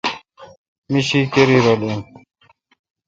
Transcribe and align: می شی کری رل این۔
می 0.91 0.99
شی 1.07 1.19
کری 1.33 1.57
رل 1.65 1.81
این۔ 1.87 1.99